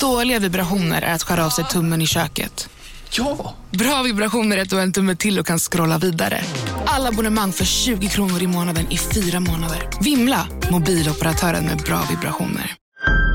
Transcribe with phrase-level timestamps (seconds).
[0.00, 2.68] Dåliga vibrationer är att skära av sig tummen i köket.
[3.10, 3.54] Ja!
[3.70, 6.40] Bra vibrationer är att du har en tumme till och kan scrolla vidare.
[6.86, 9.88] Alla abonnemang för 20 kronor i månaden i fyra månader.
[10.00, 10.46] Vimla!
[10.70, 12.74] Mobiloperatören med bra vibrationer.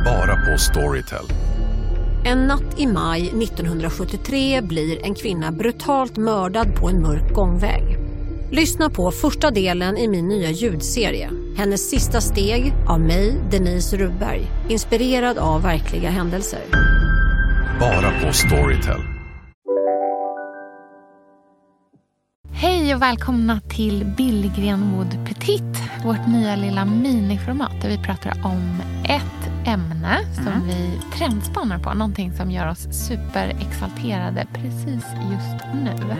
[0.05, 1.25] Bara på Storytel.
[2.25, 8.04] En natt i maj 1973 blir en kvinna brutalt mördad på en mörk gångväg.
[8.51, 11.29] Lyssna på första delen i min nya ljudserie.
[11.57, 14.41] Hennes sista steg av mig, Denise Rubberg.
[14.69, 16.59] Inspirerad av verkliga händelser.
[17.79, 19.01] Bara på Storytel.
[22.53, 28.81] Hej och välkomna till Billgren Wood Petit, vårt nya lilla miniformat där vi pratar om
[29.05, 31.93] ett ämne som vi trendspanar på.
[31.93, 36.15] Någonting som gör oss superexalterade precis just nu.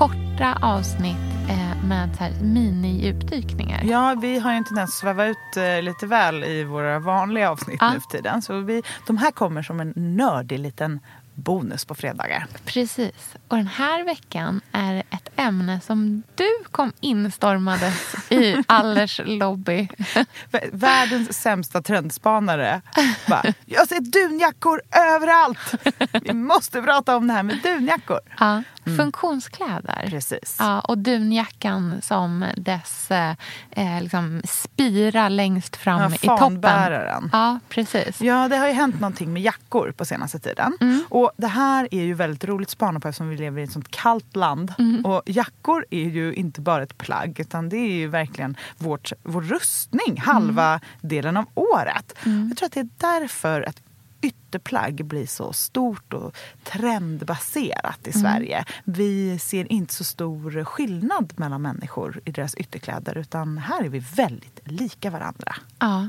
[0.00, 1.16] Korta avsnitt
[1.48, 3.82] eh, med så här mini-djupdykningar.
[3.84, 7.50] Ja, vi har ju en tendens att sväva ut eh, lite väl i våra vanliga
[7.50, 7.92] avsnitt Ja.
[7.92, 8.42] nu för tiden.
[8.42, 11.00] Så vi, de här kommer som en nördig liten
[11.40, 12.46] bonus på fredagar.
[12.64, 13.34] Precis.
[13.48, 19.88] Och den här veckan är det ett ämne som du kom instormades i Allers lobby.
[20.72, 22.80] Världens sämsta trendspanare.
[23.28, 25.74] Bara, jag ser dunjackor överallt!
[26.22, 28.20] Vi måste prata om det här med dunjackor.
[28.38, 28.62] Ja,
[28.96, 30.06] Funktionskläder.
[30.10, 30.56] Precis.
[30.58, 33.34] Ja, och dunjackan som dess eh,
[33.70, 37.30] eh, liksom spira längst fram Ja, i toppen.
[37.32, 38.20] Ja, precis.
[38.20, 40.78] Ja, det har ju hänt någonting med jackor på senaste tiden.
[40.80, 41.04] Mm.
[41.08, 43.90] Och det här är ju väldigt roligt spana på eftersom vi lever i ett sånt
[43.90, 44.74] kallt land.
[44.78, 45.04] Mm.
[45.04, 49.42] Och jackor är ju inte bara ett plagg utan det är ju verkligen vårt, vår
[49.42, 50.80] rustning halva Mm.
[51.00, 52.14] delen av året.
[52.48, 52.88] Jag tror att det är
[53.20, 53.82] därför att
[54.22, 58.64] ytterplagg blir så stort och trendbaserat i Sverige.
[58.84, 63.98] Vi ser inte så stor skillnad mellan människor i deras ytterkläder utan här är vi
[63.98, 65.54] väldigt lika varandra.
[65.78, 66.08] Ja.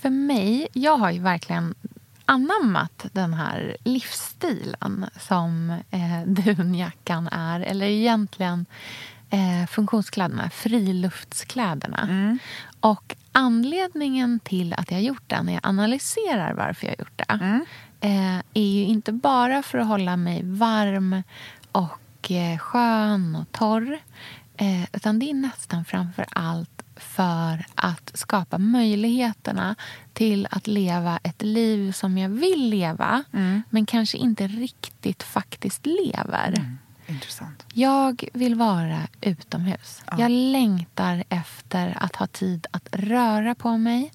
[0.00, 1.74] För mig, jag har ju verkligen
[2.30, 7.60] anammat den här livsstilen som eh, dunjackan är.
[7.60, 8.66] Eller egentligen
[9.30, 12.38] eh, funktionskläderna, friluftskläderna.
[12.80, 17.22] Och anledningen till att jag har gjort det, när jag analyserar varför jag har gjort
[17.28, 17.64] det
[18.00, 21.22] eh, är ju inte bara för att hålla mig varm
[21.72, 23.98] och eh, skön och torr.
[24.60, 29.76] Eh, utan det är nästan framför allt för att skapa möjligheterna
[30.12, 33.24] till att leva ett liv som jag vill leva
[33.70, 36.78] men kanske inte riktigt faktiskt lever.
[37.06, 37.66] Intressant.
[37.74, 40.02] Jag vill vara utomhus.
[40.18, 44.12] Jag längtar efter att ha tid att röra på mig,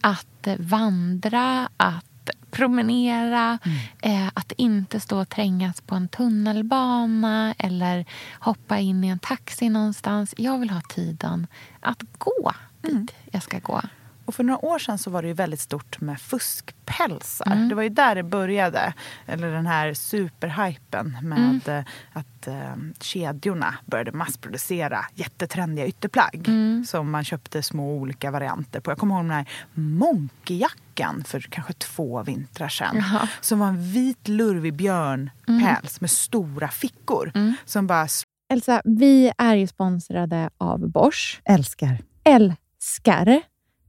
[0.00, 2.04] att vandra, att
[2.50, 3.58] promenera,
[4.02, 8.04] eh, att inte stå och trängas på en tunnelbana eller
[8.40, 10.34] hoppa in i en taxi någonstans.
[10.36, 11.46] Jag vill ha tiden
[11.80, 13.80] att gå dit jag ska gå.
[14.28, 17.68] Och för några år sedan så var det ju väldigt stort med fuskpälsar.
[17.68, 18.92] Det var ju där det började.
[19.26, 26.48] Eller den här superhypen med eh, att eh, kedjorna började massproducera jättetrendiga ytterplagg.
[26.86, 28.90] Som man köpte små olika varianter på.
[28.90, 32.96] Jag kommer ihåg den här monkeyjackan för kanske två vintrar sedan.
[32.96, 33.28] Jaha.
[33.40, 37.32] Som var en vit lurvig björnpäls med stora fickor.
[37.64, 38.08] Som bara
[38.52, 41.40] Elsa, vi är ju sponsrade av Bosch.
[41.44, 41.98] älskar.
[42.24, 43.42] Älskar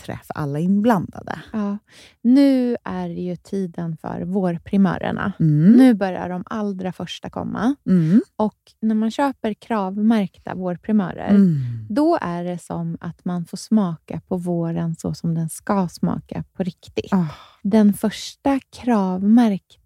[0.00, 1.40] för alla inblandade.
[1.52, 1.78] Ja.
[2.22, 5.32] Nu är det ju tiden för vårprimörerna.
[5.40, 5.72] Mm.
[5.72, 7.74] Nu börjar de allra första komma.
[7.86, 8.20] Mm.
[8.36, 11.56] Och när man köper kravmärkta vårprimörer, Mm.
[11.88, 16.44] då är det som att man får smaka på våren så som den ska smaka
[16.52, 17.12] på riktigt.
[17.12, 17.26] Ah.
[17.62, 19.85] Den första kravmärkta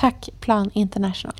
[0.00, 1.34] Tack Plan International.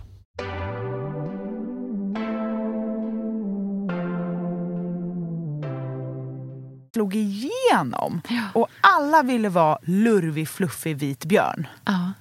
[6.93, 8.21] slog igenom
[8.55, 11.67] och alla ville vara lurvig, fluffig, vit björn.
[11.85, 12.13] Ja.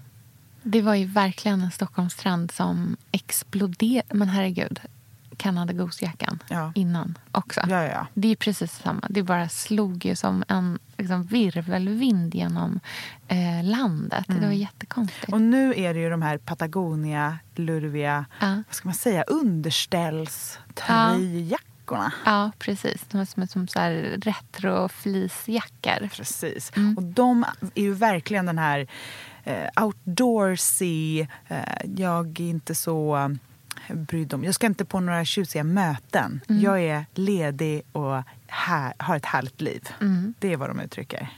[0.64, 4.08] Det var ju verkligen en Stockholmstrend som exploderade.
[4.14, 4.80] Men herregud.
[5.38, 6.72] Canada Goose-jackan Ja.
[6.76, 7.62] innan också.
[7.70, 8.08] Ja, ja.
[8.14, 9.08] Det är precis samma.
[9.10, 12.80] Det bara slog ju som en liksom, virvelvind genom
[13.28, 14.26] eh, landet.
[14.28, 15.28] Det var jättekonstigt.
[15.28, 15.34] Mm.
[15.34, 18.64] Och nu är det ju de här Patagonia, lurviga, Ja.
[18.68, 22.14] vad ska man säga, underställströjjackorna.
[22.26, 23.06] Ja, precis.
[23.12, 26.10] De är som, som så här retro-fleecejackor.
[26.10, 26.72] Precis.
[26.76, 26.98] Mm.
[26.98, 28.88] Och de är ju verkligen den här
[29.44, 31.58] eh, outdoorsy, eh,
[31.96, 33.30] jag är inte så eh,
[33.96, 34.44] brydd om...
[34.44, 36.42] Jag ska inte på några tjusiga möten.
[36.50, 36.62] Mm.
[36.62, 39.90] Jag är ledig och här, har ett härligt liv.
[40.02, 40.34] Mm.
[40.40, 41.30] Det är vad de uttrycker.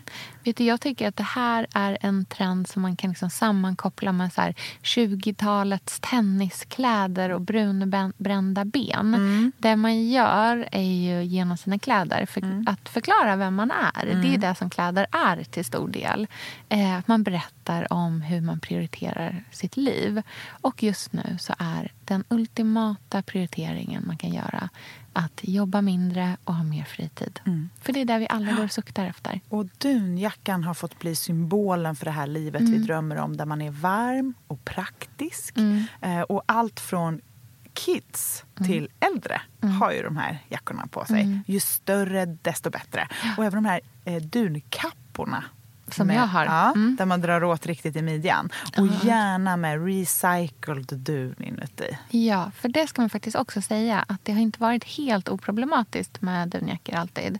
[0.43, 4.11] Vet du, jag tycker att det här är en trend som man kan liksom sammankoppla
[4.11, 9.13] med så här 20-talets tenniskläder och brunbrända ben.
[9.13, 9.51] Mm.
[9.57, 12.65] Det man gör är ju genom sina kläder för, Mm.
[12.67, 14.05] att förklara vem man är.
[14.21, 16.27] Det är det som kläder är till stor del.
[16.69, 20.21] Eh, att man berättar om hur man prioriterar sitt liv.
[20.49, 24.69] Och just nu så är den ultimata prioriteringen man kan göra
[25.13, 27.39] att jobba mindre och ha mer fritid.
[27.45, 27.69] Mm.
[27.81, 29.39] För det är det vi alla går och suktar efter.
[29.49, 33.61] Och dunjackan har fått bli symbolen för det här livet vi drömmer om där man
[33.61, 35.57] är varm och praktisk.
[35.57, 35.83] Mm.
[36.01, 37.21] Eh, och allt från
[37.73, 39.41] kids till äldre
[39.79, 41.39] har ju de här jackorna på sig.
[41.47, 43.07] Ju större, desto bättre.
[43.37, 45.43] Och även de här eh, dunkapporna.
[45.95, 46.45] Som med- jag har.
[46.45, 46.95] Ja, Mm.
[46.95, 48.49] Där man drar åt riktigt i midjan.
[48.77, 51.97] Och gärna med recycled dun inuti.
[52.09, 56.21] Ja, för det ska man faktiskt också säga att det har inte varit helt oproblematiskt
[56.21, 57.37] med dunjackor alltid.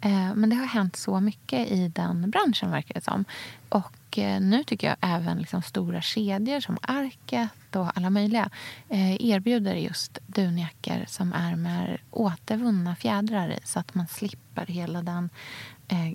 [0.00, 3.24] Eh, men det har hänt så mycket i den branschen verkar det som.
[3.68, 8.50] Och eh, nu tycker jag även liksom stora kedjor som Arket och alla möjliga
[8.88, 15.02] eh, erbjuder just dunjackor som är med återvunna fjädrar i så att man slipper hela
[15.02, 15.30] den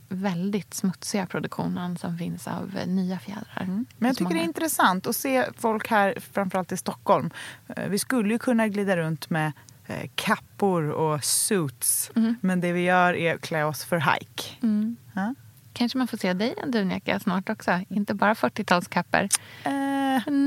[0.10, 3.66] väldigt smutsiga produktionen som finns av eh, nya fjädrar.
[3.66, 4.44] Men jag tycker det är många.
[4.48, 7.30] intressant att se folk här, framförallt i Stockholm.
[7.78, 9.52] Eh, Vi skulle ju kunna glida runt med
[9.88, 12.12] eh, kappor och suits.
[12.42, 14.44] Men det vi gör är att klä oss för hike.
[14.62, 14.96] Mm.
[15.14, 15.36] Ja.
[15.74, 17.80] Kanske man får se dig i en dunjacka snart också.
[17.90, 19.30] Inte bara 40-talskappor.
[19.64, 19.74] Eh,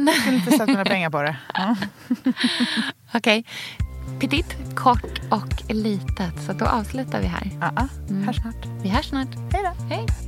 [0.06, 1.37] jag skulle inte sätta några pengar på det.
[1.54, 1.76] Ja.
[3.14, 3.44] Okej.
[4.20, 6.42] Petit, kort och litet.
[6.46, 7.50] Så då avslutar vi här.
[7.60, 7.88] Ja, ja.
[8.24, 8.66] Här snart.
[8.82, 9.28] Vi hörs snart.
[9.52, 9.84] Hej då.
[9.94, 10.27] Hej.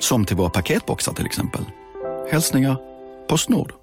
[0.00, 1.64] Som till våra paketboxar till exempel.
[2.30, 2.76] Hälsningar
[3.28, 3.79] Postnord.